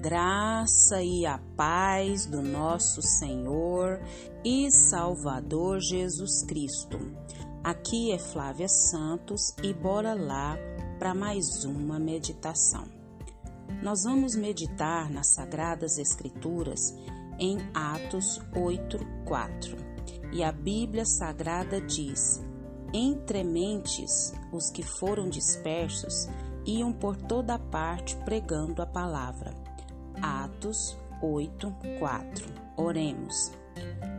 [0.00, 4.00] graça e a paz do nosso Senhor
[4.42, 6.98] e Salvador Jesus Cristo.
[7.62, 10.56] Aqui é Flávia Santos e bora lá
[10.98, 12.84] para mais uma meditação.
[13.82, 16.80] Nós vamos meditar nas Sagradas Escrituras
[17.38, 19.76] em Atos 8:4.
[20.32, 22.40] E a Bíblia Sagrada diz:
[22.94, 26.26] Entre mentes os que foram dispersos
[26.64, 29.59] iam por toda parte pregando a palavra.
[30.60, 32.46] Atos 8, 4.
[32.76, 33.50] Oremos.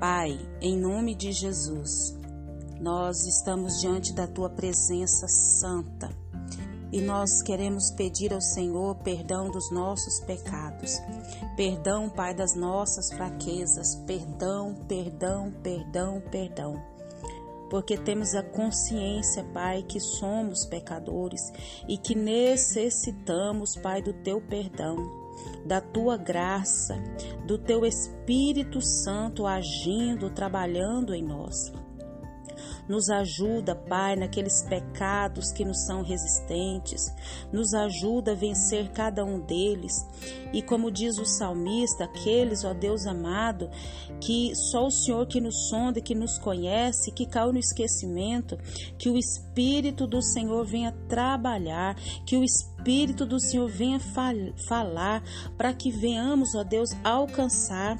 [0.00, 2.16] Pai, em nome de Jesus,
[2.80, 6.08] nós estamos diante da tua presença santa
[6.90, 10.98] e nós queremos pedir ao Senhor perdão dos nossos pecados,
[11.58, 16.82] perdão, Pai, das nossas fraquezas, perdão, perdão, perdão, perdão
[17.68, 21.52] porque temos a consciência, Pai, que somos pecadores
[21.88, 25.29] e que necessitamos, Pai, do teu perdão,
[25.64, 26.96] da tua graça,
[27.46, 31.72] do teu Espírito Santo agindo, trabalhando em nós.
[32.88, 37.12] Nos ajuda, Pai, naqueles pecados que nos são resistentes.
[37.52, 39.94] Nos ajuda a vencer cada um deles.
[40.52, 43.70] E como diz o salmista, aqueles, ó Deus amado,
[44.20, 48.58] que só o Senhor que nos sonda, que nos conhece, que caiu no esquecimento,
[48.98, 51.94] que o Espírito do Senhor venha trabalhar,
[52.26, 54.34] que o Espírito do Senhor venha fal
[54.68, 55.22] falar,
[55.56, 57.98] para que venhamos, ó Deus, alcançar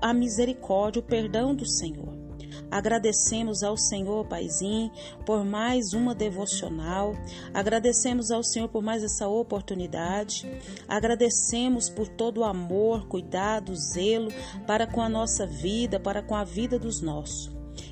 [0.00, 2.21] a misericórdia, o perdão do Senhor.
[2.70, 4.90] Agradecemos ao Senhor, Paizinho,
[5.24, 7.14] por mais uma devocional.
[7.52, 10.50] Agradecemos ao Senhor por mais essa oportunidade.
[10.88, 14.30] Agradecemos por todo o amor, cuidado, zelo
[14.66, 17.50] para com a nossa vida, para com a vida dos nossos.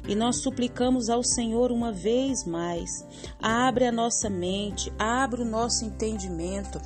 [0.08, 3.06] E nós suplicamos ao Senhor uma vez mais:
[3.40, 6.80] abre a nossa mente, abre o nosso entendimento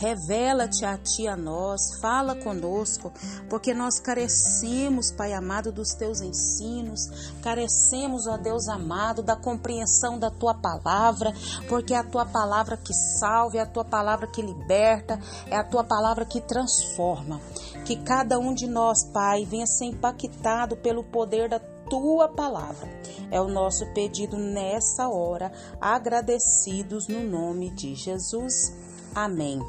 [0.00, 3.12] Revela-te a ti a nós, fala conosco,
[3.50, 10.30] porque nós carecemos, Pai amado, dos teus ensinos, carecemos, ó Deus amado, da compreensão da
[10.30, 11.34] tua palavra,
[11.68, 15.20] porque é a tua palavra que salva, é a tua palavra que liberta,
[15.50, 17.38] é a tua palavra que transforma.
[17.84, 21.60] Que cada um de nós, Pai, venha ser impactado pelo poder da
[21.90, 22.88] tua palavra.
[23.30, 28.72] É o nosso pedido nessa hora, agradecidos no nome de Jesus.
[29.14, 29.60] Amém.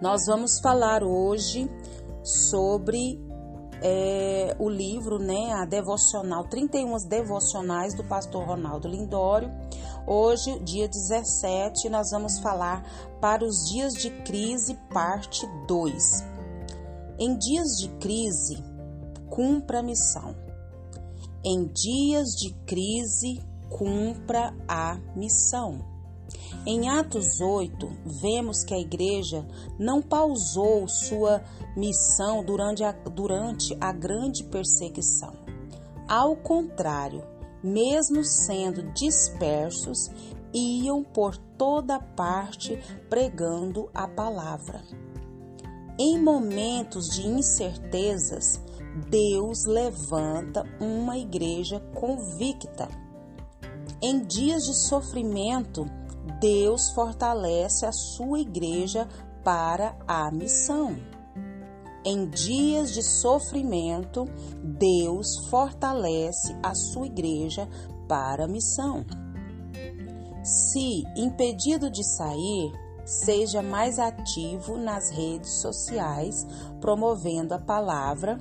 [0.00, 1.70] Nós vamos falar hoje
[2.22, 3.20] sobre
[3.82, 9.50] é, o livro, né, a devocional, 31 devocionais do pastor Ronaldo Lindório.
[10.06, 12.84] Hoje, dia 17, nós vamos falar
[13.20, 16.24] para os dias de crise, parte 2.
[17.18, 18.62] Em dias de crise,
[19.28, 20.34] cumpra a missão.
[21.44, 25.99] Em dias de crise, cumpra a missão.
[26.66, 29.46] Em Atos 8, vemos que a igreja
[29.78, 31.42] não pausou sua
[31.76, 35.34] missão durante a, durante a grande perseguição.
[36.08, 37.22] Ao contrário,
[37.62, 40.10] mesmo sendo dispersos,
[40.52, 42.78] iam por toda parte
[43.08, 44.82] pregando a palavra.
[45.98, 48.60] Em momentos de incertezas,
[49.08, 52.88] Deus levanta uma igreja convicta.
[54.02, 55.86] Em dias de sofrimento,
[56.38, 59.08] Deus fortalece a sua igreja
[59.42, 60.96] para a missão.
[62.04, 64.24] Em dias de sofrimento,
[64.62, 67.68] Deus fortalece a sua igreja
[68.08, 69.04] para a missão.
[70.42, 72.72] Se impedido de sair,
[73.04, 76.46] seja mais ativo nas redes sociais,
[76.80, 78.38] promovendo a palavra,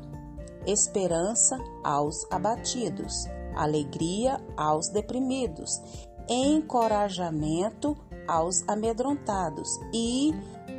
[0.66, 3.26] esperança aos abatidos,
[3.56, 5.82] alegria aos deprimidos
[6.30, 7.98] encorajamento
[8.28, 10.32] aos amedrontados e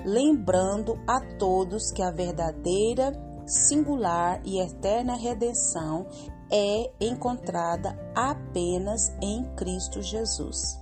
[0.05, 3.13] lembrando a todos que a verdadeira,
[3.47, 6.07] singular e eterna redenção
[6.51, 10.79] é encontrada apenas em Cristo Jesus.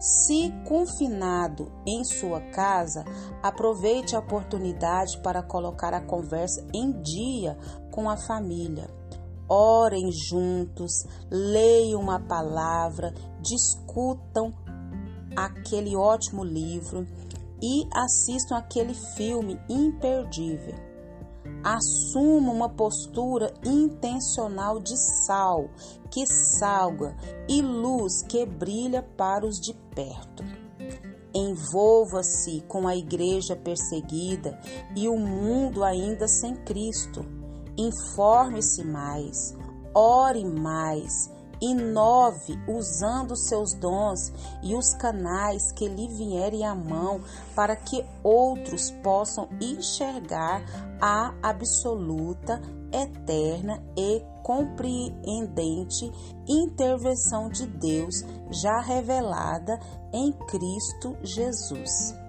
[0.00, 3.04] Se confinado em sua casa,
[3.42, 7.56] aproveite a oportunidade para colocar a conversa em dia
[7.90, 9.01] com a família
[9.48, 14.52] orem juntos, leiam a palavra, discutam
[15.36, 17.06] aquele ótimo livro
[17.62, 20.74] e assistam aquele filme imperdível.
[21.64, 25.70] Assuma uma postura intencional de sal,
[26.10, 27.16] que salga,
[27.48, 30.42] e luz que brilha para os de perto.
[31.32, 34.58] Envolva-se com a igreja perseguida
[34.96, 37.41] e o mundo ainda sem Cristo
[37.76, 39.54] Informe-se mais,
[39.94, 41.30] ore mais
[41.62, 44.32] inove usando seus dons
[44.62, 47.20] e os canais que lhe vierem à mão
[47.54, 50.64] para que outros possam enxergar
[51.00, 52.60] a absoluta,
[52.92, 56.10] eterna e compreendente
[56.48, 59.78] intervenção de Deus já revelada
[60.12, 62.21] em Cristo Jesus.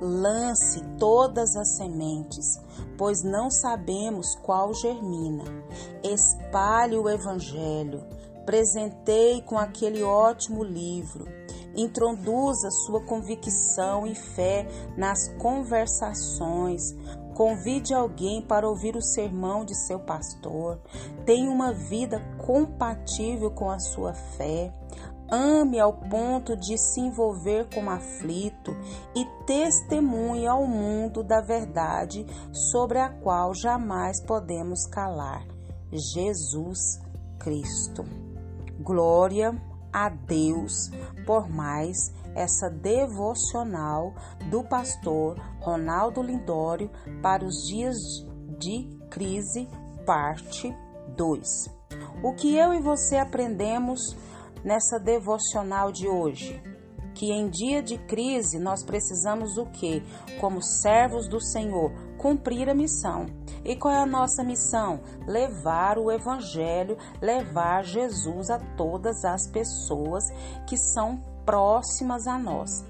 [0.00, 2.58] Lance todas as sementes,
[2.96, 5.44] pois não sabemos qual germina.
[6.02, 8.02] Espalhe o Evangelho.
[8.46, 11.26] Presenteie com aquele ótimo livro.
[11.76, 14.66] Introduza sua convicção e fé
[14.96, 16.94] nas conversações.
[17.34, 20.80] Convide alguém para ouvir o sermão de seu pastor.
[21.24, 24.72] Tenha uma vida compatível com a sua fé.
[25.30, 28.76] Ame ao ponto de se envolver como aflito
[29.14, 35.46] e testemunhe ao mundo da verdade sobre a qual jamais podemos calar.
[35.92, 37.00] Jesus
[37.38, 38.04] Cristo.
[38.80, 39.54] Glória
[39.92, 40.90] a Deus
[41.26, 44.14] por mais essa devocional
[44.50, 46.90] do pastor Ronaldo Lindório
[47.22, 47.96] para os dias
[48.58, 49.68] de crise,
[50.06, 50.74] parte
[51.16, 51.80] 2.
[52.22, 54.16] O que eu e você aprendemos
[54.64, 56.62] nessa devocional de hoje?
[57.14, 60.02] Que em dia de crise nós precisamos o que?
[60.40, 63.26] Como servos do Senhor, cumprir a missão.
[63.64, 65.00] E qual é a nossa missão?
[65.26, 70.24] Levar o Evangelho, levar Jesus a todas as pessoas
[70.66, 72.84] que são próximas a nós.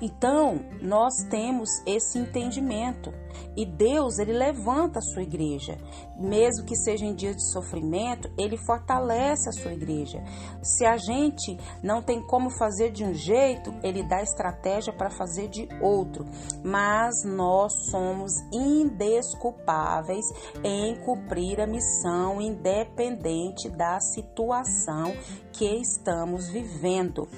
[0.00, 3.12] Então, nós temos esse entendimento
[3.56, 5.78] e Deus, ele levanta a sua igreja.
[6.18, 10.22] Mesmo que seja em dias de sofrimento, ele fortalece a sua igreja.
[10.62, 15.48] Se a gente não tem como fazer de um jeito, ele dá estratégia para fazer
[15.48, 16.24] de outro.
[16.62, 20.24] Mas nós somos indesculpáveis
[20.62, 25.14] em cumprir a missão, independente da situação
[25.52, 27.28] que estamos vivendo.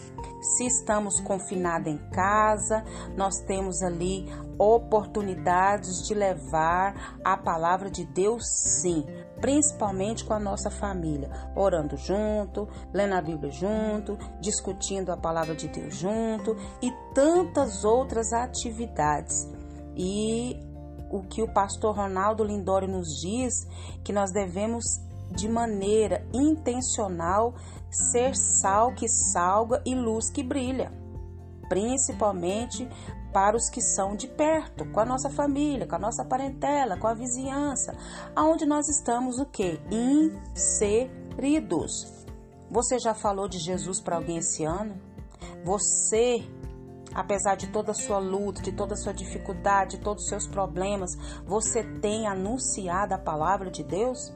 [0.41, 2.85] Se estamos confinados em casa,
[3.17, 4.27] nós temos ali
[4.59, 9.05] oportunidades de levar a palavra de Deus, sim,
[9.41, 15.69] principalmente com a nossa família, orando junto, lendo a Bíblia junto, discutindo a palavra de
[15.69, 19.49] Deus junto e tantas outras atividades.
[19.97, 20.57] E
[21.11, 23.67] o que o pastor Ronaldo Lindori nos diz
[24.05, 24.85] que nós devemos
[25.31, 27.55] de maneira intencional
[27.91, 30.93] ser sal que salga e luz que brilha,
[31.69, 32.89] principalmente
[33.39, 37.07] para os que são de perto, com a nossa família, com a nossa parentela, com
[37.07, 37.97] a vizinhança,
[38.35, 39.81] aonde nós estamos o que?
[40.53, 41.07] Inseridos.
[42.69, 45.01] Você já falou de Jesus para alguém esse ano?
[45.65, 46.45] Você,
[47.15, 50.49] apesar de toda a sua luta, de toda a sua dificuldade, de todos os seus
[50.49, 51.15] problemas,
[51.47, 54.35] você tem anunciado a palavra de Deus?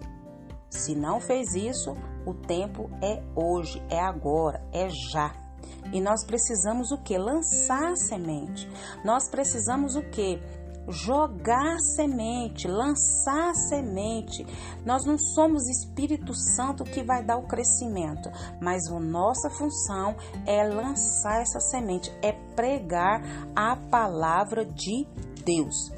[0.71, 5.42] Se não fez isso, o tempo é hoje, é agora, é já.
[5.93, 7.17] E nós precisamos o que?
[7.17, 8.69] Lançar semente.
[9.05, 10.41] Nós precisamos o que?
[10.89, 14.45] Jogar semente, lançar semente.
[14.85, 18.29] Nós não somos Espírito Santo que vai dar o crescimento,
[18.61, 23.23] mas a nossa função é lançar essa semente, é pregar
[23.55, 25.07] a palavra de
[25.45, 25.93] Deus.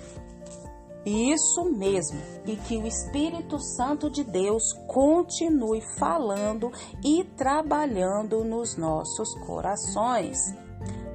[1.06, 6.70] Isso mesmo, e que o Espírito Santo de Deus continue falando
[7.04, 10.38] e trabalhando nos nossos corações.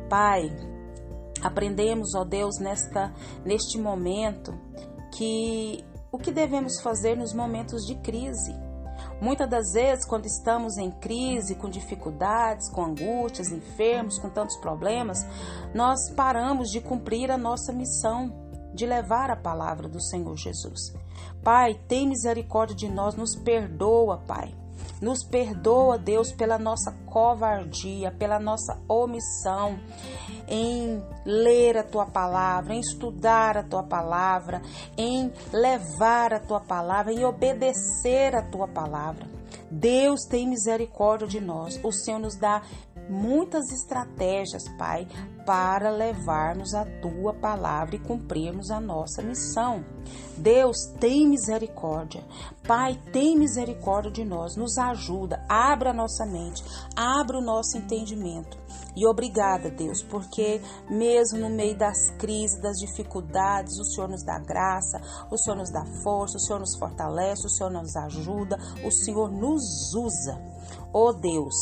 [0.07, 0.51] Pai,
[1.41, 3.11] aprendemos, ó Deus, nesta
[3.43, 4.53] neste momento
[5.11, 8.53] que o que devemos fazer nos momentos de crise.
[9.21, 15.25] Muitas das vezes, quando estamos em crise, com dificuldades, com angústias, enfermos, com tantos problemas,
[15.73, 20.93] nós paramos de cumprir a nossa missão de levar a palavra do Senhor Jesus.
[21.43, 24.53] Pai, tem misericórdia de nós, nos perdoa, Pai.
[25.01, 29.79] Nos perdoa, Deus, pela nossa covardia, pela nossa omissão
[30.49, 34.61] em ler a tua palavra, em estudar a tua palavra,
[34.97, 39.27] em levar a tua palavra, em obedecer a tua palavra.
[39.71, 41.79] Deus tem misericórdia de nós.
[41.83, 42.63] O Senhor nos dá
[43.07, 45.07] muitas estratégias, Pai,
[45.49, 49.83] para levarmos a tua palavra e cumprirmos a nossa missão.
[50.37, 52.23] Deus, tem misericórdia.
[52.67, 54.55] Pai, tem misericórdia de nós.
[54.55, 55.43] Nos ajuda.
[55.49, 56.63] Abra a nossa mente,
[56.95, 58.59] abra o nosso entendimento.
[58.95, 64.37] E obrigada, Deus, porque mesmo no meio das crises, das dificuldades, o Senhor nos dá
[64.37, 65.01] graça,
[65.31, 69.31] o Senhor nos dá força, o Senhor nos fortalece, o Senhor nos ajuda, o Senhor
[69.31, 70.39] nos usa.
[70.93, 71.55] Oh Deus,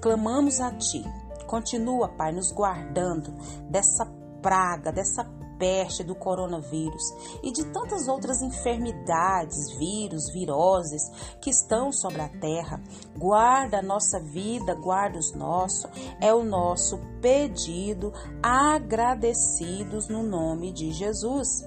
[0.00, 1.23] clamamos a Ti.
[1.54, 3.32] Continua, Pai, nos guardando
[3.70, 4.04] dessa
[4.42, 5.22] praga, dessa
[5.56, 7.04] peste, do coronavírus
[7.44, 11.00] e de tantas outras enfermidades, vírus, viroses
[11.40, 12.82] que estão sobre a terra.
[13.16, 15.88] Guarda a nossa vida, guarda os nossos.
[16.20, 21.64] É o nosso pedido, agradecidos no nome de Jesus.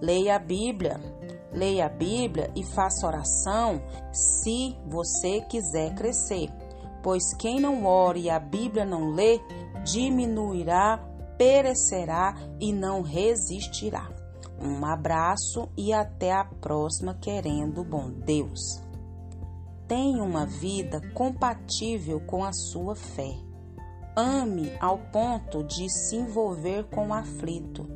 [0.00, 1.00] Leia a Bíblia.
[1.52, 6.48] Leia a Bíblia e faça oração se você quiser crescer.
[7.06, 9.40] Pois quem não ore e a Bíblia não lê,
[9.84, 10.98] diminuirá,
[11.38, 14.10] perecerá e não resistirá.
[14.60, 18.82] Um abraço e até a próxima, querendo bom Deus.
[19.86, 23.36] Tenha uma vida compatível com a sua fé.
[24.16, 27.86] Ame ao ponto de se envolver com o aflito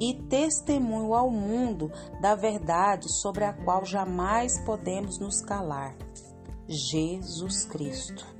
[0.00, 5.94] e testemunho ao mundo da verdade sobre a qual jamais podemos nos calar.
[6.66, 8.33] Jesus Cristo.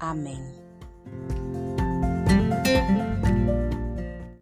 [0.00, 0.42] Amém.